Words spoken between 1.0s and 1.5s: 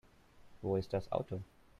Auto?